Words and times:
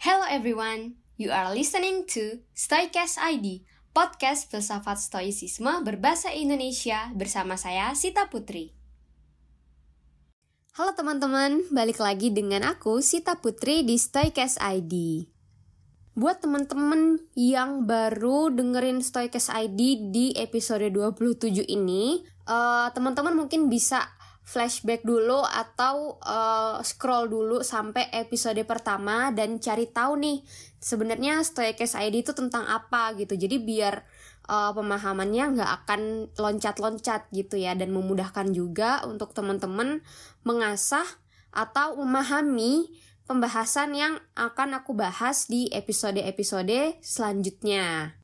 Hello 0.00 0.24
everyone, 0.24 0.96
you 1.20 1.28
are 1.28 1.52
listening 1.52 2.08
to 2.08 2.40
Stoicast 2.56 3.20
ID, 3.20 3.68
podcast 3.92 4.48
filsafat 4.48 4.96
stoicisme 4.96 5.68
berbahasa 5.84 6.32
Indonesia 6.32 7.12
bersama 7.12 7.60
saya 7.60 7.92
Sita 7.92 8.32
Putri. 8.32 8.72
Halo 10.72 10.96
teman-teman, 10.96 11.68
balik 11.68 12.00
lagi 12.00 12.32
dengan 12.32 12.64
aku 12.64 13.04
Sita 13.04 13.44
Putri 13.44 13.84
di 13.84 14.00
Stoicast 14.00 14.56
ID. 14.64 15.28
Buat 16.16 16.48
teman-teman 16.48 17.20
yang 17.36 17.84
baru 17.84 18.48
dengerin 18.56 19.04
Stoicast 19.04 19.52
ID 19.52 20.08
di 20.08 20.32
episode 20.32 20.88
27 20.88 21.60
ini, 21.68 22.24
uh, 22.48 22.88
teman-teman 22.96 23.36
mungkin 23.36 23.68
bisa 23.68 24.08
flashback 24.50 25.06
dulu 25.06 25.46
atau 25.46 26.18
uh, 26.26 26.82
scroll 26.82 27.30
dulu 27.30 27.62
sampai 27.62 28.10
episode 28.10 28.58
pertama 28.66 29.30
dan 29.30 29.62
cari 29.62 29.86
tahu 29.86 30.18
nih 30.18 30.42
sebenarnya 30.82 31.46
Stoikes 31.46 31.94
ID 31.94 32.26
itu 32.26 32.34
tentang 32.34 32.66
apa 32.66 33.14
gitu. 33.14 33.38
Jadi 33.38 33.62
biar 33.62 34.02
uh, 34.50 34.74
pemahamannya 34.74 35.54
nggak 35.54 35.70
akan 35.86 36.00
loncat-loncat 36.34 37.30
gitu 37.30 37.62
ya 37.62 37.78
dan 37.78 37.94
memudahkan 37.94 38.50
juga 38.50 39.06
untuk 39.06 39.30
teman-teman 39.30 40.02
mengasah 40.42 41.06
atau 41.54 41.94
memahami 42.02 42.90
pembahasan 43.30 43.94
yang 43.94 44.18
akan 44.34 44.82
aku 44.82 44.98
bahas 44.98 45.46
di 45.46 45.70
episode-episode 45.70 46.98
selanjutnya. 46.98 48.18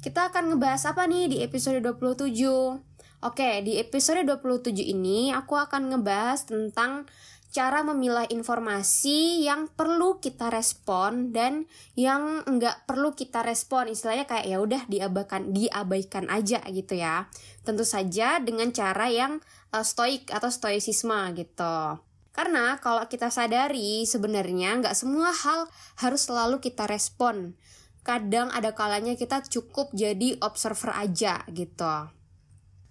Kita 0.00 0.32
akan 0.32 0.56
ngebahas 0.56 0.88
apa 0.88 1.04
nih 1.04 1.28
di 1.28 1.38
episode 1.44 1.84
27? 1.84 2.91
Oke, 3.22 3.62
di 3.62 3.78
episode 3.78 4.26
27 4.26 4.82
ini 4.82 5.30
aku 5.30 5.54
akan 5.54 5.94
ngebahas 5.94 6.42
tentang 6.42 7.06
cara 7.54 7.86
memilah 7.86 8.26
informasi 8.26 9.46
yang 9.46 9.70
perlu 9.70 10.18
kita 10.18 10.50
respon 10.50 11.30
dan 11.30 11.70
yang 11.94 12.42
nggak 12.42 12.82
perlu 12.82 13.14
kita 13.14 13.46
respon. 13.46 13.86
Istilahnya 13.94 14.26
kayak 14.26 14.50
ya 14.50 14.58
udah 14.58 14.82
diabaikan 14.90 15.54
diabaikan 15.54 16.26
aja 16.34 16.66
gitu 16.66 16.98
ya. 16.98 17.30
Tentu 17.62 17.86
saja 17.86 18.42
dengan 18.42 18.74
cara 18.74 19.06
yang 19.06 19.38
uh, 19.70 19.86
stoik 19.86 20.26
atau 20.34 20.50
stoicisme 20.50 21.38
gitu. 21.38 22.02
Karena 22.34 22.74
kalau 22.82 23.06
kita 23.06 23.30
sadari 23.30 24.02
sebenarnya 24.02 24.82
nggak 24.82 24.98
semua 24.98 25.30
hal 25.30 25.70
harus 26.02 26.26
selalu 26.26 26.58
kita 26.58 26.90
respon. 26.90 27.54
Kadang 28.02 28.50
ada 28.50 28.74
kalanya 28.74 29.14
kita 29.14 29.46
cukup 29.46 29.94
jadi 29.94 30.42
observer 30.42 30.90
aja 30.98 31.46
gitu 31.46 32.21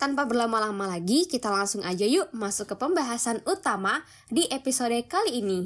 tanpa 0.02 0.26
berlama-lama 0.26 0.98
lagi, 0.98 1.30
kita 1.30 1.54
langsung 1.54 1.86
aja 1.86 2.10
yuk 2.10 2.34
masuk 2.34 2.74
ke 2.74 2.76
pembahasan 2.82 3.38
utama 3.46 4.02
di 4.34 4.50
episode 4.50 4.98
kali 5.06 5.46
ini. 5.46 5.62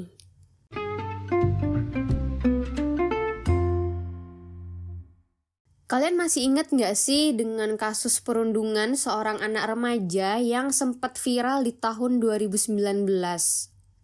Kalian 5.88 6.20
masih 6.20 6.44
ingat 6.44 6.68
nggak 6.68 6.92
sih 6.92 7.32
dengan 7.32 7.80
kasus 7.80 8.20
perundungan 8.20 8.92
seorang 8.92 9.40
anak 9.40 9.72
remaja 9.72 10.36
yang 10.36 10.68
sempat 10.68 11.16
viral 11.16 11.64
di 11.64 11.72
tahun 11.72 12.20
2019? 12.20 13.08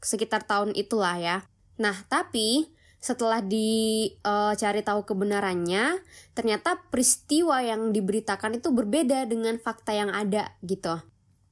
Sekitar 0.00 0.48
tahun 0.48 0.72
itulah 0.72 1.20
ya. 1.20 1.36
Nah, 1.76 2.08
tapi 2.08 2.71
setelah 3.02 3.42
dicari 3.42 4.80
uh, 4.80 4.86
tahu 4.86 5.02
kebenarannya, 5.02 5.98
ternyata 6.38 6.78
peristiwa 6.86 7.58
yang 7.58 7.90
diberitakan 7.90 8.62
itu 8.62 8.70
berbeda 8.70 9.26
dengan 9.26 9.58
fakta 9.58 9.90
yang 9.90 10.14
ada 10.14 10.54
gitu. 10.62 11.02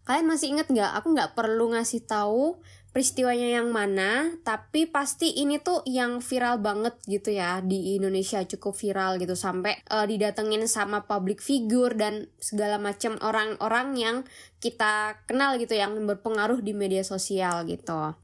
Kalian 0.06 0.30
masih 0.30 0.54
ingat 0.54 0.70
nggak? 0.70 1.02
Aku 1.02 1.10
nggak 1.10 1.34
perlu 1.34 1.74
ngasih 1.74 2.06
tahu 2.06 2.62
peristiwanya 2.90 3.62
yang 3.62 3.70
mana, 3.70 4.34
tapi 4.42 4.86
pasti 4.86 5.42
ini 5.42 5.58
tuh 5.62 5.82
yang 5.86 6.18
viral 6.22 6.58
banget 6.58 6.98
gitu 7.06 7.34
ya 7.34 7.62
di 7.62 7.98
Indonesia 7.98 8.42
cukup 8.42 8.74
viral 8.74 9.18
gitu 9.18 9.38
sampai 9.38 9.78
uh, 9.90 10.06
didatengin 10.06 10.66
sama 10.66 11.06
public 11.06 11.38
figure 11.42 11.94
dan 11.94 12.30
segala 12.42 12.78
macam 12.82 13.18
orang-orang 13.22 13.88
yang 13.98 14.16
kita 14.58 15.22
kenal 15.26 15.54
gitu 15.58 15.74
yang 15.78 15.94
berpengaruh 16.02 16.62
di 16.62 16.74
media 16.74 17.02
sosial 17.02 17.66
gitu. 17.66 18.14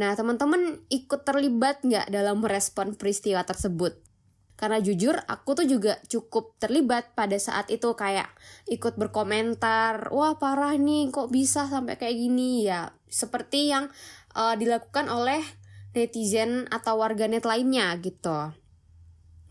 Nah, 0.00 0.16
teman-teman 0.16 0.80
ikut 0.88 1.28
terlibat 1.28 1.84
nggak 1.84 2.08
dalam 2.08 2.40
merespon 2.40 2.96
peristiwa 2.96 3.44
tersebut? 3.44 4.00
Karena 4.56 4.80
jujur, 4.80 5.12
aku 5.28 5.60
tuh 5.60 5.68
juga 5.68 6.00
cukup 6.08 6.56
terlibat 6.56 7.12
pada 7.12 7.36
saat 7.36 7.68
itu 7.68 7.92
kayak 7.92 8.32
ikut 8.64 8.96
berkomentar, 8.96 10.08
wah 10.08 10.40
parah 10.40 10.72
nih, 10.76 11.12
kok 11.12 11.28
bisa 11.28 11.68
sampai 11.68 12.00
kayak 12.00 12.16
gini 12.16 12.64
ya. 12.64 12.96
Seperti 13.12 13.68
yang 13.68 13.92
uh, 14.32 14.56
dilakukan 14.56 15.12
oleh 15.12 15.44
netizen 15.92 16.64
atau 16.72 16.96
warganet 16.96 17.44
lainnya 17.44 17.92
gitu. 18.00 18.56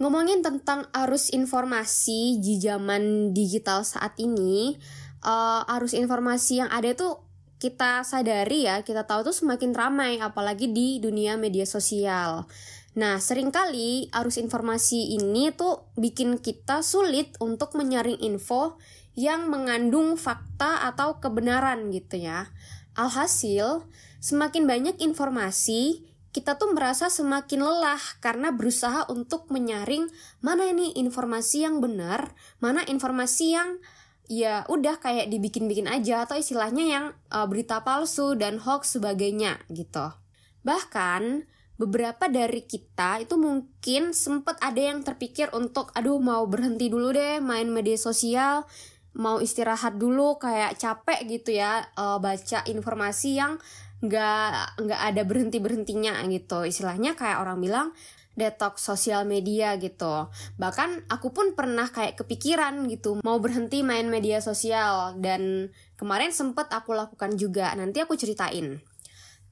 Ngomongin 0.02 0.42
tentang 0.42 0.90
arus 0.98 1.30
informasi 1.30 2.42
di 2.42 2.58
zaman 2.58 3.38
digital 3.38 3.86
saat 3.86 4.18
ini, 4.18 4.74
uh, 5.22 5.62
arus 5.78 5.94
informasi 5.94 6.66
yang 6.66 6.70
ada 6.74 6.90
itu 6.90 7.28
kita 7.59 8.08
sadari 8.08 8.66
ya, 8.66 8.81
kita 8.88 9.03
tahu 9.03 9.30
tuh 9.30 9.36
semakin 9.36 9.75
ramai 9.75 10.18
apalagi 10.24 10.72
di 10.72 11.03
dunia 11.03 11.36
media 11.36 11.68
sosial. 11.68 12.47
Nah, 12.96 13.20
sering 13.20 13.52
kali 13.52 14.08
arus 14.16 14.40
informasi 14.40 15.20
ini 15.20 15.52
tuh 15.53 15.92
bikin 16.00 16.40
kita 16.40 16.81
sulit 16.81 17.36
untuk 17.44 17.75
menyaring 17.75 18.18
info 18.24 18.80
yang 19.14 19.52
mengandung 19.52 20.16
fakta 20.16 20.88
atau 20.88 21.20
kebenaran 21.20 21.92
gitu 21.92 22.18
ya. 22.18 22.47
Alhasil, 22.96 23.84
semakin 24.24 24.64
banyak 24.64 24.96
informasi, 25.03 26.08
kita 26.30 26.56
tuh 26.56 26.72
merasa 26.72 27.12
semakin 27.12 27.59
lelah 27.59 28.02
karena 28.24 28.56
berusaha 28.56 29.09
untuk 29.12 29.50
menyaring 29.52 30.08
mana 30.40 30.70
ini 30.70 30.96
informasi 30.96 31.68
yang 31.68 31.84
benar, 31.84 32.31
mana 32.64 32.86
informasi 32.86 33.53
yang 33.53 33.81
ya 34.29 34.62
udah 34.69 35.01
kayak 35.01 35.34
dibikin-bikin 35.34 35.90
aja 35.90 36.29
atau 36.29 36.38
istilahnya 36.38 36.85
yang 36.85 37.06
uh, 37.34 37.50
berita 37.50 37.81
palsu 37.81 38.38
dan 38.38 38.62
hoax 38.62 38.95
sebagainya 39.01 39.57
gitu. 39.73 40.13
Bahkan 40.62 41.50
beberapa 41.81 42.29
dari 42.29 42.62
kita 42.62 43.25
itu 43.25 43.41
mungkin 43.41 44.13
sempat 44.13 44.62
ada 44.62 44.78
yang 44.78 45.01
terpikir 45.01 45.50
untuk 45.57 45.90
aduh 45.97 46.22
mau 46.22 46.45
berhenti 46.45 46.94
dulu 46.94 47.09
deh 47.09 47.41
main 47.41 47.66
media 47.73 47.97
sosial, 47.97 48.69
mau 49.17 49.41
istirahat 49.41 49.97
dulu 49.97 50.38
kayak 50.38 50.78
capek 50.78 51.25
gitu 51.25 51.57
ya 51.57 51.90
uh, 51.97 52.22
baca 52.22 52.61
informasi 52.69 53.41
yang 53.41 53.57
nggak 54.00 54.79
nggak 54.79 55.01
ada 55.11 55.22
berhenti 55.28 55.59
berhentinya 55.59 56.23
gitu 56.31 56.63
istilahnya 56.63 57.19
kayak 57.19 57.44
orang 57.44 57.59
bilang 57.59 57.88
detox 58.40 58.80
sosial 58.80 59.28
media 59.28 59.76
gitu. 59.76 60.32
Bahkan 60.56 61.12
aku 61.12 61.36
pun 61.36 61.52
pernah 61.54 61.92
kayak 61.92 62.24
kepikiran 62.24 62.88
gitu 62.88 63.20
mau 63.20 63.38
berhenti 63.44 63.84
main 63.84 64.08
media 64.08 64.40
sosial 64.40 65.20
dan 65.20 65.68
kemarin 66.00 66.32
sempet 66.32 66.72
aku 66.72 66.96
lakukan 66.96 67.36
juga. 67.36 67.76
Nanti 67.76 68.00
aku 68.00 68.16
ceritain. 68.16 68.80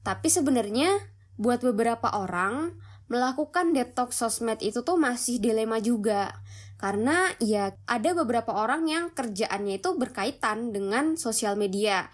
Tapi 0.00 0.28
sebenarnya 0.32 0.88
buat 1.36 1.60
beberapa 1.60 2.08
orang 2.16 2.72
melakukan 3.12 3.76
detox 3.76 4.20
sosmed 4.20 4.60
itu 4.64 4.80
tuh 4.80 4.96
masih 4.96 5.36
dilema 5.36 5.78
juga. 5.84 6.32
Karena 6.78 7.28
ya 7.42 7.74
ada 7.90 8.14
beberapa 8.14 8.54
orang 8.54 8.86
yang 8.86 9.04
kerjaannya 9.10 9.82
itu 9.82 9.98
berkaitan 9.98 10.70
dengan 10.70 11.18
sosial 11.18 11.58
media 11.58 12.06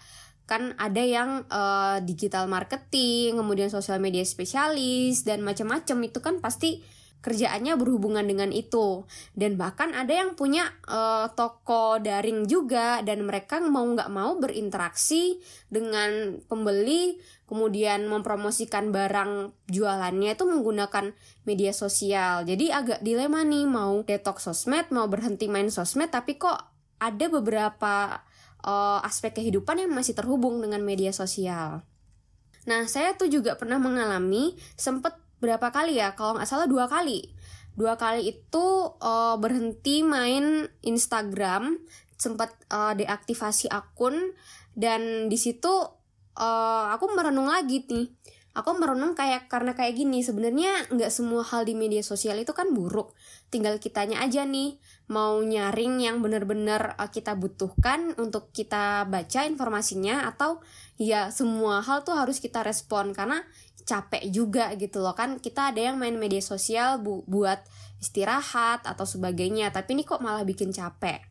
kan 0.45 0.77
ada 0.77 1.01
yang 1.01 1.43
uh, 1.49 1.97
digital 2.05 2.45
marketing, 2.45 3.37
kemudian 3.37 3.73
sosial 3.73 3.97
media 3.97 4.21
spesialis 4.21 5.25
dan 5.25 5.41
macam-macam. 5.41 5.97
Itu 6.05 6.21
kan 6.21 6.37
pasti 6.37 6.85
kerjaannya 7.25 7.73
berhubungan 7.81 8.21
dengan 8.21 8.53
itu. 8.53 9.09
Dan 9.33 9.57
bahkan 9.57 9.97
ada 9.97 10.13
yang 10.13 10.37
punya 10.37 10.69
uh, 10.85 11.33
toko 11.33 11.97
daring 11.97 12.45
juga 12.45 13.01
dan 13.01 13.25
mereka 13.25 13.57
mau 13.65 13.81
nggak 13.81 14.13
mau 14.13 14.37
berinteraksi 14.37 15.41
dengan 15.65 16.37
pembeli 16.45 17.17
kemudian 17.49 18.05
mempromosikan 18.05 18.93
barang 18.93 19.53
jualannya 19.73 20.37
itu 20.37 20.45
menggunakan 20.45 21.17
media 21.49 21.73
sosial. 21.73 22.45
Jadi 22.45 22.69
agak 22.69 23.01
dilema 23.01 23.41
nih 23.41 23.65
mau 23.65 24.05
detox 24.05 24.45
sosmed 24.45 24.93
mau 24.93 25.09
berhenti 25.09 25.49
main 25.49 25.73
sosmed 25.73 26.13
tapi 26.13 26.37
kok 26.37 26.57
ada 27.01 27.25
beberapa 27.27 28.21
uh, 28.65 28.99
aspek 29.05 29.37
kehidupan 29.37 29.77
yang 29.85 29.93
masih 29.93 30.17
terhubung 30.17 30.59
dengan 30.59 30.81
media 30.81 31.13
sosial. 31.13 31.85
Nah, 32.65 32.89
saya 32.89 33.13
tuh 33.13 33.29
juga 33.29 33.53
pernah 33.55 33.77
mengalami 33.77 34.57
sempet 34.73 35.13
berapa 35.37 35.69
kali 35.69 36.01
ya, 36.01 36.17
kalau 36.17 36.35
nggak 36.35 36.49
salah 36.49 36.65
dua 36.65 36.89
kali. 36.89 37.29
Dua 37.77 37.93
kali 37.93 38.33
itu 38.33 38.65
uh, 38.97 39.37
berhenti 39.37 40.01
main 40.01 40.65
Instagram, 40.81 41.77
sempat 42.17 42.57
uh, 42.73 42.97
deaktivasi 42.97 43.69
akun 43.69 44.33
dan 44.73 45.27
di 45.29 45.37
situ 45.37 45.71
uh, 46.35 46.85
aku 46.91 47.11
merenung 47.15 47.47
lagi 47.47 47.83
nih 47.87 48.07
aku 48.55 48.71
merenung 48.79 49.19
kayak 49.19 49.51
karena 49.51 49.75
kayak 49.75 49.99
gini 49.99 50.23
sebenarnya 50.23 50.87
nggak 50.87 51.11
semua 51.11 51.43
hal 51.43 51.67
di 51.67 51.75
media 51.75 51.99
sosial 51.99 52.39
itu 52.39 52.55
kan 52.55 52.71
buruk. 52.71 53.11
Tinggal 53.51 53.83
kitanya 53.83 54.23
aja 54.23 54.47
nih 54.47 54.79
mau 55.11 55.43
nyaring 55.43 55.99
yang 55.99 56.23
benar-benar 56.23 56.95
uh, 56.95 57.11
kita 57.11 57.35
butuhkan 57.35 58.15
untuk 58.15 58.55
kita 58.55 59.03
baca 59.11 59.43
informasinya 59.43 60.23
atau 60.31 60.63
ya 60.95 61.35
semua 61.35 61.83
hal 61.83 62.07
tuh 62.07 62.15
harus 62.15 62.39
kita 62.39 62.63
respon. 62.63 63.11
Karena 63.11 63.43
capek 63.85 64.23
juga 64.31 64.71
gitu 64.79 65.03
loh 65.03 65.13
kan 65.13 65.37
kita 65.37 65.75
ada 65.75 65.91
yang 65.91 66.01
main 66.01 66.17
media 66.17 66.41
sosial 66.41 66.97
bu 67.03 67.21
buat 67.29 67.61
istirahat 68.01 68.81
atau 68.81 69.05
sebagainya 69.05 69.69
tapi 69.69 69.93
ini 69.99 70.07
kok 70.07 70.23
malah 70.23 70.47
bikin 70.47 70.73
capek. 70.73 71.21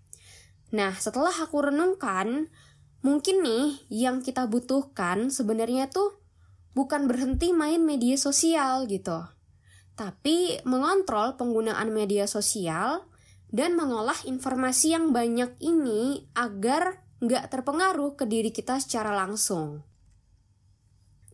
Nah 0.77 0.93
setelah 0.95 1.33
aku 1.35 1.73
renungkan 1.73 2.53
mungkin 3.01 3.43
nih 3.43 3.81
yang 3.91 4.23
kita 4.23 4.47
butuhkan 4.47 5.35
sebenarnya 5.35 5.91
tuh 5.91 6.24
bukan 6.75 7.07
berhenti 7.07 7.55
main 7.55 7.81
media 7.81 8.19
sosial 8.19 8.85
gitu 8.91 9.25
tapi 9.95 10.59
mengontrol 10.67 11.39
penggunaan 11.39 11.95
media 11.95 12.27
sosial 12.27 13.07
dan 13.55 13.79
mengolah 13.79 14.19
informasi 14.27 14.99
yang 14.99 15.15
banyak 15.15 15.55
ini 15.63 16.27
agar 16.35 16.99
nggak 17.23 17.47
terpengaruh 17.55 18.19
ke 18.19 18.27
diri 18.27 18.51
kita 18.51 18.83
secara 18.83 19.15
langsung. 19.15 19.87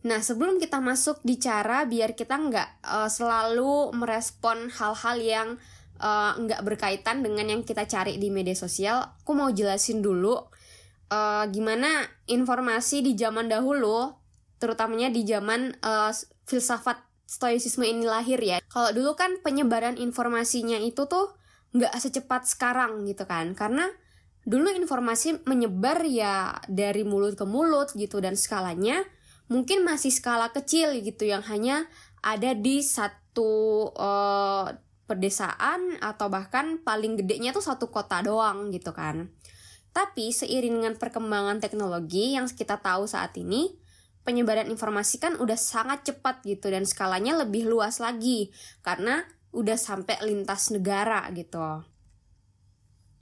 Nah, 0.05 0.21
sebelum 0.21 0.61
kita 0.61 0.77
masuk 0.81 1.21
di 1.25 1.41
cara 1.41 1.85
biar 1.85 2.13
kita 2.13 2.37
nggak 2.37 2.69
uh, 2.85 3.09
selalu 3.09 3.93
merespon 3.97 4.69
hal-hal 4.69 5.17
yang 5.17 5.49
uh, 5.97 6.37
nggak 6.37 6.61
berkaitan 6.61 7.25
dengan 7.25 7.49
yang 7.49 7.61
kita 7.65 7.89
cari 7.89 8.21
di 8.21 8.29
media 8.29 8.53
sosial, 8.53 9.17
aku 9.21 9.33
mau 9.33 9.49
jelasin 9.49 10.01
dulu 10.05 10.37
uh, 11.09 11.45
gimana 11.49 12.05
informasi 12.29 13.05
di 13.05 13.13
zaman 13.17 13.49
dahulu, 13.49 14.20
terutamanya 14.61 15.09
di 15.09 15.25
zaman 15.25 15.73
uh, 15.81 16.13
filsafat 16.45 17.01
stoicisme 17.25 17.81
ini 17.81 18.05
lahir 18.05 18.37
ya. 18.37 18.61
Kalau 18.69 18.93
dulu 18.93 19.17
kan 19.17 19.41
penyebaran 19.41 19.97
informasinya 19.97 20.77
itu 20.77 21.09
tuh 21.09 21.33
nggak 21.73 21.97
secepat 21.97 22.45
sekarang 22.45 23.09
gitu 23.09 23.25
kan, 23.25 23.57
karena 23.57 23.89
dulu 24.45 24.69
informasi 24.69 25.41
menyebar 25.49 26.05
ya 26.05 26.61
dari 26.69 27.01
mulut 27.01 27.33
ke 27.33 27.45
mulut 27.47 27.93
gitu 27.97 28.21
dan 28.21 28.33
skalanya 28.33 29.05
mungkin 29.51 29.83
masih 29.83 30.09
skala 30.09 30.49
kecil 30.49 30.95
gitu 31.01 31.27
yang 31.27 31.45
hanya 31.45 31.85
ada 32.21 32.53
di 32.53 32.79
satu 32.85 33.89
uh, 33.93 34.71
pedesaan 35.09 35.99
atau 35.99 36.31
bahkan 36.31 36.79
paling 36.79 37.19
gedenya 37.19 37.51
tuh 37.51 37.65
satu 37.65 37.91
kota 37.91 38.23
doang 38.23 38.71
gitu 38.71 38.95
kan. 38.95 39.27
Tapi 39.91 40.31
seiring 40.31 40.79
dengan 40.79 40.95
perkembangan 40.95 41.59
teknologi 41.59 42.39
yang 42.39 42.47
kita 42.47 42.79
tahu 42.79 43.11
saat 43.11 43.35
ini, 43.35 43.75
penyebaran 44.21 44.69
informasi 44.69 45.17
kan 45.17 45.37
udah 45.37 45.57
sangat 45.57 46.05
cepat 46.07 46.45
gitu 46.45 46.69
dan 46.69 46.85
skalanya 46.85 47.41
lebih 47.41 47.65
luas 47.65 47.97
lagi 47.97 48.53
karena 48.85 49.25
udah 49.51 49.75
sampai 49.75 50.21
lintas 50.25 50.69
negara 50.69 51.25
gitu. 51.33 51.83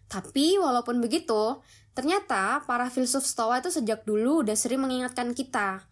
Tapi 0.10 0.58
walaupun 0.58 1.00
begitu, 1.00 1.62
ternyata 1.94 2.66
para 2.66 2.90
filsuf 2.90 3.24
Stoa 3.24 3.62
itu 3.62 3.70
sejak 3.70 4.04
dulu 4.04 4.42
udah 4.42 4.58
sering 4.58 4.82
mengingatkan 4.82 5.38
kita 5.38 5.90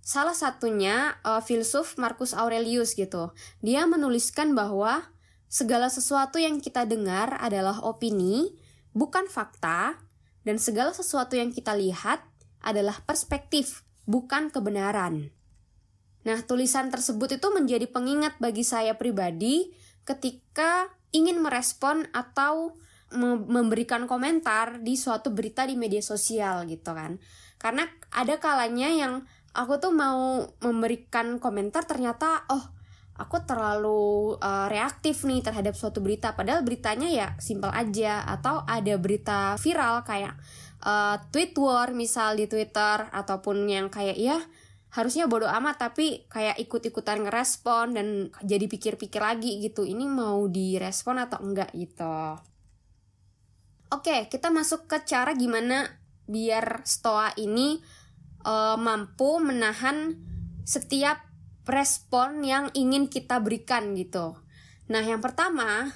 Salah 0.00 0.32
satunya 0.32 1.20
uh, 1.22 1.44
filsuf 1.44 2.00
Marcus 2.00 2.32
Aurelius 2.32 2.96
gitu. 2.96 3.30
Dia 3.60 3.84
menuliskan 3.84 4.56
bahwa 4.56 5.04
segala 5.46 5.92
sesuatu 5.92 6.40
yang 6.40 6.58
kita 6.58 6.88
dengar 6.88 7.36
adalah 7.36 7.84
opini, 7.84 8.56
bukan 8.96 9.28
fakta, 9.28 10.00
dan 10.42 10.56
segala 10.56 10.96
sesuatu 10.96 11.36
yang 11.36 11.52
kita 11.52 11.76
lihat 11.76 12.24
adalah 12.64 13.04
perspektif, 13.04 13.84
bukan 14.04 14.52
kebenaran. 14.52 15.32
Nah, 16.20 16.38
tulisan 16.44 16.92
tersebut 16.92 17.40
itu 17.40 17.48
menjadi 17.48 17.88
pengingat 17.88 18.36
bagi 18.36 18.60
saya 18.60 18.96
pribadi 19.00 19.72
ketika 20.04 20.92
ingin 21.16 21.40
merespon 21.40 22.04
atau 22.12 22.76
memberikan 23.50 24.06
komentar 24.06 24.78
di 24.78 24.94
suatu 24.94 25.34
berita 25.34 25.66
di 25.66 25.74
media 25.74 25.98
sosial 25.98 26.62
gitu 26.70 26.94
kan. 26.94 27.18
Karena 27.58 27.82
ada 28.14 28.38
kalanya 28.38 28.86
yang 28.86 29.26
aku 29.50 29.82
tuh 29.82 29.90
mau 29.90 30.46
memberikan 30.62 31.42
komentar 31.42 31.82
ternyata 31.82 32.46
oh 32.46 32.62
aku 33.18 33.36
terlalu 33.44 34.38
uh, 34.40 34.70
reaktif 34.70 35.28
nih 35.28 35.44
terhadap 35.44 35.76
suatu 35.76 36.00
berita 36.00 36.32
padahal 36.32 36.64
beritanya 36.64 37.10
ya 37.10 37.28
simpel 37.36 37.68
aja 37.68 38.24
atau 38.24 38.64
ada 38.64 38.96
berita 38.96 39.60
viral 39.60 40.06
kayak 40.08 40.38
uh, 40.84 41.16
tweet 41.32 41.56
war 41.56 41.92
misal 41.92 42.36
di 42.36 42.48
Twitter 42.50 43.08
ataupun 43.10 43.68
yang 43.68 43.88
kayak 43.88 44.18
ya 44.18 44.38
harusnya 44.90 45.30
bodoh 45.30 45.46
amat 45.46 45.90
tapi 45.90 46.26
kayak 46.26 46.58
ikut-ikutan 46.58 47.22
ngerespon 47.22 47.94
dan 47.94 48.06
jadi 48.42 48.66
pikir-pikir 48.66 49.22
lagi 49.22 49.62
gitu 49.62 49.86
ini 49.86 50.10
mau 50.10 50.50
direspon 50.50 51.22
atau 51.22 51.38
enggak 51.38 51.70
gitu 51.78 52.42
Oke, 53.90 54.30
kita 54.30 54.54
masuk 54.54 54.86
ke 54.86 55.02
cara 55.02 55.34
gimana 55.34 55.82
biar 56.30 56.86
stoa 56.86 57.34
ini 57.34 57.82
uh, 58.46 58.78
mampu 58.78 59.42
menahan 59.42 60.14
setiap 60.62 61.26
respon 61.66 62.46
yang 62.46 62.70
ingin 62.78 63.10
kita 63.10 63.42
berikan 63.42 63.98
gitu. 63.98 64.38
Nah, 64.94 65.02
yang 65.02 65.18
pertama 65.18 65.90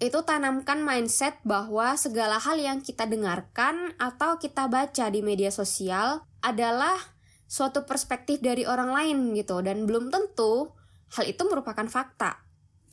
itu 0.00 0.24
tanamkan 0.24 0.80
mindset 0.80 1.36
bahwa 1.44 1.92
segala 2.00 2.40
hal 2.40 2.56
yang 2.56 2.80
kita 2.80 3.04
dengarkan 3.04 3.92
atau 4.00 4.40
kita 4.40 4.64
baca 4.64 5.12
di 5.12 5.20
media 5.20 5.52
sosial 5.52 6.24
adalah 6.40 6.96
suatu 7.44 7.84
perspektif 7.84 8.40
dari 8.40 8.64
orang 8.64 8.96
lain 8.96 9.18
gitu 9.36 9.60
dan 9.60 9.84
belum 9.84 10.08
tentu 10.08 10.72
hal 11.12 11.24
itu 11.28 11.44
merupakan 11.44 11.84
fakta. 11.84 12.40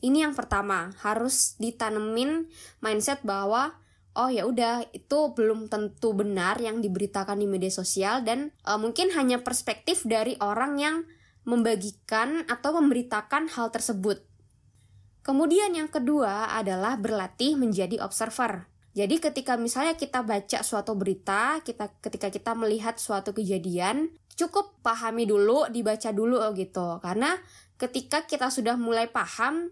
Ini 0.04 0.30
yang 0.30 0.34
pertama, 0.36 0.92
harus 1.00 1.56
ditanemin 1.56 2.46
mindset 2.84 3.24
bahwa 3.24 3.72
oh 4.12 4.28
ya 4.28 4.44
udah 4.44 4.84
itu 4.92 5.32
belum 5.32 5.72
tentu 5.72 6.12
benar 6.12 6.60
yang 6.60 6.84
diberitakan 6.84 7.40
di 7.40 7.48
media 7.48 7.72
sosial 7.72 8.20
dan 8.20 8.52
uh, 8.68 8.76
mungkin 8.76 9.14
hanya 9.16 9.40
perspektif 9.40 10.04
dari 10.04 10.36
orang 10.44 10.76
yang 10.76 10.96
membagikan 11.48 12.44
atau 12.52 12.76
memberitakan 12.76 13.48
hal 13.48 13.72
tersebut. 13.72 14.27
Kemudian 15.28 15.76
yang 15.76 15.92
kedua 15.92 16.56
adalah 16.56 16.96
berlatih 16.96 17.60
menjadi 17.60 18.00
observer. 18.00 18.64
Jadi 18.96 19.20
ketika 19.20 19.60
misalnya 19.60 19.92
kita 19.92 20.24
baca 20.24 20.64
suatu 20.64 20.96
berita, 20.96 21.60
kita 21.60 22.00
ketika 22.00 22.32
kita 22.32 22.56
melihat 22.56 22.96
suatu 22.96 23.36
kejadian, 23.36 24.08
cukup 24.32 24.80
pahami 24.80 25.28
dulu, 25.28 25.68
dibaca 25.68 26.08
dulu 26.16 26.40
gitu. 26.56 26.96
Karena 27.04 27.36
ketika 27.76 28.24
kita 28.24 28.48
sudah 28.48 28.80
mulai 28.80 29.12
paham, 29.12 29.68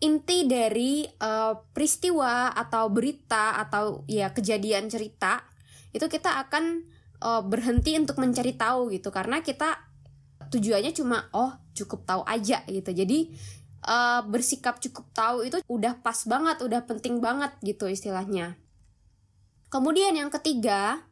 inti 0.00 0.48
dari 0.48 1.04
uh, 1.04 1.52
peristiwa 1.76 2.56
atau 2.56 2.88
berita 2.88 3.60
atau 3.60 4.08
ya 4.08 4.32
kejadian 4.32 4.88
cerita 4.88 5.44
itu 5.92 6.08
kita 6.08 6.48
akan 6.48 6.80
uh, 7.22 7.44
berhenti 7.44 7.94
untuk 8.00 8.18
mencari 8.18 8.56
tahu 8.56 8.90
gitu 8.90 9.14
karena 9.14 9.44
kita 9.44 9.80
tujuannya 10.50 10.92
cuma 10.92 11.30
oh 11.32 11.56
cukup 11.72 12.04
tahu 12.04 12.22
aja 12.26 12.66
gitu 12.66 12.90
jadi 12.90 13.30
uh, 13.84 14.20
bersikap 14.26 14.80
cukup 14.80 15.06
tahu 15.14 15.46
itu 15.46 15.60
udah 15.70 16.00
pas 16.00 16.18
banget 16.26 16.60
udah 16.64 16.82
penting 16.88 17.20
banget 17.20 17.52
gitu 17.62 17.86
istilahnya 17.86 18.58
kemudian 19.68 20.16
yang 20.16 20.32
ketiga 20.32 21.04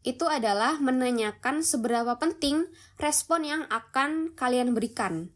itu 0.00 0.24
adalah 0.24 0.80
menanyakan 0.80 1.60
seberapa 1.60 2.16
penting 2.16 2.64
respon 2.96 3.44
yang 3.44 3.62
akan 3.68 4.32
kalian 4.32 4.72
berikan 4.72 5.28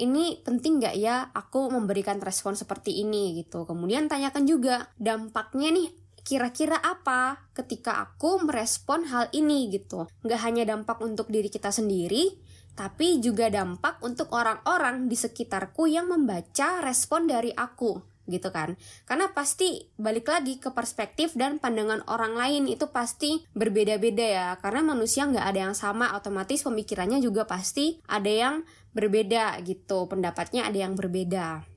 ini 0.00 0.40
penting 0.40 0.80
nggak 0.80 0.96
ya 0.96 1.28
aku 1.28 1.68
memberikan 1.68 2.16
respon 2.24 2.56
seperti 2.56 3.04
ini 3.04 3.36
gitu. 3.36 3.68
Kemudian 3.68 4.08
tanyakan 4.08 4.48
juga 4.48 4.88
dampaknya 4.96 5.76
nih 5.76 5.88
kira-kira 6.24 6.80
apa 6.80 7.48
ketika 7.52 8.00
aku 8.00 8.40
merespon 8.40 9.04
hal 9.12 9.28
ini 9.36 9.68
gitu. 9.68 10.08
Nggak 10.24 10.40
hanya 10.40 10.64
dampak 10.72 11.04
untuk 11.04 11.28
diri 11.28 11.52
kita 11.52 11.68
sendiri, 11.68 12.32
tapi 12.80 13.20
juga 13.20 13.52
dampak 13.52 14.00
untuk 14.00 14.32
orang-orang 14.32 15.04
di 15.04 15.12
sekitarku 15.12 15.84
yang 15.84 16.08
membaca 16.08 16.80
respon 16.80 17.28
dari 17.28 17.52
aku 17.52 18.00
gitu 18.24 18.48
kan? 18.48 18.72
Karena 19.04 19.28
pasti 19.36 19.84
balik 20.00 20.32
lagi 20.32 20.56
ke 20.56 20.72
perspektif 20.72 21.36
dan 21.36 21.60
pandangan 21.60 22.00
orang 22.08 22.40
lain 22.40 22.64
itu 22.72 22.88
pasti 22.88 23.44
berbeda-beda 23.52 24.24
ya. 24.24 24.48
Karena 24.64 24.80
manusia 24.80 25.28
nggak 25.28 25.44
ada 25.44 25.60
yang 25.68 25.76
sama 25.76 26.16
otomatis 26.16 26.64
pemikirannya 26.64 27.20
juga 27.20 27.44
pasti 27.44 28.00
ada 28.08 28.32
yang 28.32 28.54
berbeda 28.96 29.60
gitu. 29.60 30.08
Pendapatnya 30.08 30.64
ada 30.64 30.78
yang 30.80 30.96
berbeda. 30.96 31.68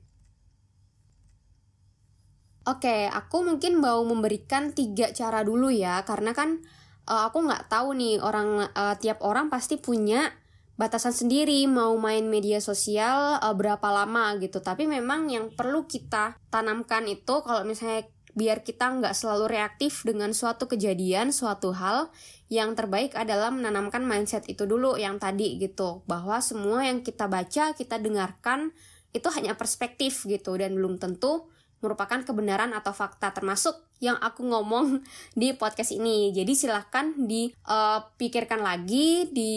Oke, 2.64 3.12
aku 3.12 3.44
mungkin 3.44 3.76
mau 3.76 4.00
memberikan 4.08 4.72
tiga 4.72 5.12
cara 5.12 5.44
dulu 5.44 5.68
ya, 5.68 6.00
karena 6.08 6.32
kan 6.32 6.64
uh, 7.04 7.28
aku 7.28 7.44
nggak 7.44 7.68
tahu 7.68 7.92
nih 7.92 8.24
orang 8.24 8.72
uh, 8.72 8.96
tiap 8.96 9.20
orang 9.20 9.52
pasti 9.52 9.76
punya 9.76 10.32
batasan 10.74 11.14
sendiri 11.14 11.62
mau 11.70 11.94
main 11.94 12.26
media 12.26 12.58
sosial 12.58 13.38
uh, 13.38 13.54
berapa 13.54 13.84
lama 13.90 14.34
gitu. 14.42 14.58
Tapi 14.58 14.90
memang 14.90 15.30
yang 15.30 15.54
perlu 15.54 15.86
kita 15.86 16.38
tanamkan 16.50 17.06
itu 17.06 17.34
kalau 17.46 17.62
misalnya 17.62 18.06
biar 18.34 18.66
kita 18.66 18.90
nggak 18.98 19.14
selalu 19.14 19.46
reaktif 19.46 20.02
dengan 20.02 20.34
suatu 20.34 20.66
kejadian 20.66 21.30
suatu 21.30 21.70
hal 21.70 22.10
yang 22.50 22.74
terbaik 22.74 23.14
adalah 23.14 23.54
menanamkan 23.54 24.02
mindset 24.02 24.42
itu 24.50 24.66
dulu 24.66 24.98
yang 24.98 25.22
tadi 25.22 25.62
gitu. 25.62 26.02
Bahwa 26.10 26.42
semua 26.42 26.82
yang 26.82 27.06
kita 27.06 27.30
baca 27.30 27.72
kita 27.78 27.96
dengarkan 28.02 28.74
itu 29.14 29.30
hanya 29.30 29.54
perspektif 29.54 30.26
gitu. 30.26 30.58
Dan 30.58 30.74
belum 30.74 30.98
tentu 30.98 31.53
merupakan 31.84 32.24
kebenaran 32.24 32.72
atau 32.72 32.96
fakta 32.96 33.28
termasuk 33.36 33.76
yang 34.00 34.16
aku 34.16 34.48
ngomong 34.48 35.04
di 35.40 35.52
podcast 35.52 35.92
ini. 35.92 36.32
Jadi 36.32 36.56
silahkan 36.56 37.12
dipikirkan 37.12 38.64
uh, 38.64 38.66
lagi, 38.72 39.28
di 39.28 39.52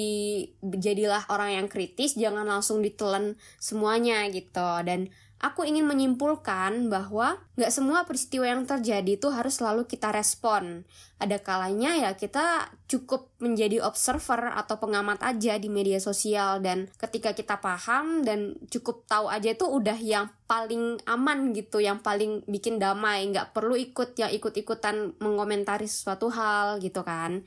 jadilah 0.60 1.24
orang 1.32 1.64
yang 1.64 1.68
kritis, 1.72 2.20
jangan 2.20 2.44
langsung 2.44 2.84
ditelan 2.84 3.40
semuanya 3.56 4.28
gitu. 4.28 4.84
Dan 4.84 5.08
Aku 5.38 5.62
ingin 5.62 5.86
menyimpulkan 5.86 6.90
bahwa 6.90 7.38
nggak 7.62 7.70
semua 7.70 8.10
peristiwa 8.10 8.50
yang 8.50 8.66
terjadi 8.66 9.22
itu 9.22 9.30
harus 9.30 9.62
selalu 9.62 9.86
kita 9.86 10.10
respon. 10.10 10.82
Ada 11.22 11.38
kalanya 11.38 11.94
ya 11.94 12.18
kita 12.18 12.74
cukup 12.90 13.30
menjadi 13.38 13.86
observer 13.86 14.50
atau 14.50 14.82
pengamat 14.82 15.22
aja 15.22 15.62
di 15.62 15.70
media 15.70 16.02
sosial 16.02 16.58
dan 16.66 16.90
ketika 16.98 17.38
kita 17.38 17.62
paham 17.62 18.26
dan 18.26 18.58
cukup 18.74 19.06
tahu 19.06 19.30
aja 19.30 19.54
itu 19.54 19.70
udah 19.70 20.02
yang 20.02 20.26
paling 20.50 20.98
aman 21.06 21.54
gitu, 21.54 21.86
yang 21.86 22.02
paling 22.02 22.42
bikin 22.50 22.82
damai, 22.82 23.30
nggak 23.30 23.54
perlu 23.54 23.78
ikut 23.78 24.18
yang 24.18 24.34
ikut-ikutan 24.34 25.22
mengomentari 25.22 25.86
sesuatu 25.86 26.34
hal 26.34 26.82
gitu 26.82 27.06
kan. 27.06 27.46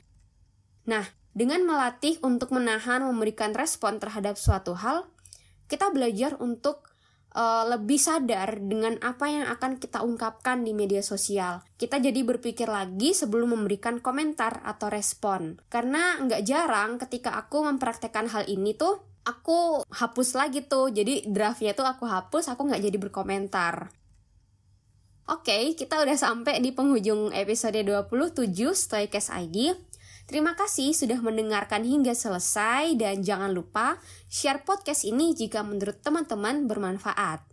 Nah, 0.87 1.03
dengan 1.35 1.67
melatih 1.67 2.23
untuk 2.23 2.55
menahan 2.55 3.03
memberikan 3.03 3.51
respon 3.51 3.99
terhadap 3.99 4.39
suatu 4.39 4.79
hal, 4.79 5.11
kita 5.71 5.91
belajar 5.91 6.35
untuk 6.39 6.90
uh, 7.35 7.63
lebih 7.67 7.99
sadar 7.99 8.59
dengan 8.59 8.99
apa 8.99 9.27
yang 9.27 9.45
akan 9.47 9.79
kita 9.79 10.03
ungkapkan 10.03 10.63
di 10.63 10.75
media 10.75 10.99
sosial. 11.03 11.63
Kita 11.79 11.97
jadi 11.97 12.21
berpikir 12.23 12.67
lagi 12.67 13.15
sebelum 13.15 13.55
memberikan 13.55 14.03
komentar 14.03 14.61
atau 14.63 14.91
respon. 14.91 15.59
Karena 15.71 16.19
nggak 16.19 16.43
jarang 16.43 16.99
ketika 16.99 17.35
aku 17.39 17.63
mempraktekkan 17.67 18.31
hal 18.31 18.47
ini 18.47 18.75
tuh, 18.75 19.03
aku 19.23 19.85
hapus 19.87 20.29
lagi 20.35 20.65
tuh. 20.65 20.91
Jadi 20.91 21.27
draftnya 21.27 21.71
tuh 21.71 21.87
aku 21.87 22.07
hapus, 22.07 22.51
aku 22.51 22.67
nggak 22.67 22.83
jadi 22.83 22.97
berkomentar. 22.99 23.91
Oke, 25.31 25.47
okay, 25.47 25.63
kita 25.79 26.01
udah 26.01 26.17
sampai 26.19 26.59
di 26.59 26.75
penghujung 26.75 27.31
episode 27.31 27.79
27 27.87 28.51
Stoikes 28.75 29.31
ID. 29.31 29.71
Terima 30.29 30.53
kasih 30.57 30.93
sudah 30.93 31.19
mendengarkan 31.19 31.85
hingga 31.85 32.13
selesai 32.17 32.95
dan 32.99 33.25
jangan 33.25 33.51
lupa 33.51 33.97
share 34.27 34.61
podcast 34.65 35.05
ini 35.05 35.33
jika 35.37 35.65
menurut 35.65 35.99
teman-teman 36.01 36.69
bermanfaat. 36.69 37.51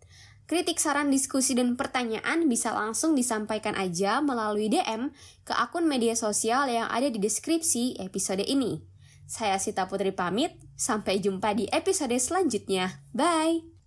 Kritik, 0.48 0.80
saran, 0.80 1.12
diskusi, 1.12 1.52
dan 1.52 1.76
pertanyaan 1.76 2.48
bisa 2.48 2.72
langsung 2.72 3.12
disampaikan 3.12 3.76
aja 3.76 4.24
melalui 4.24 4.72
DM 4.72 5.12
ke 5.44 5.52
akun 5.52 5.84
media 5.84 6.16
sosial 6.16 6.72
yang 6.72 6.88
ada 6.88 7.12
di 7.12 7.20
deskripsi 7.20 8.00
episode 8.00 8.40
ini. 8.40 8.80
Saya 9.28 9.60
Sita 9.60 9.84
Putri 9.84 10.08
pamit, 10.08 10.56
sampai 10.72 11.20
jumpa 11.20 11.52
di 11.52 11.68
episode 11.68 12.16
selanjutnya. 12.16 13.04
Bye! 13.12 13.77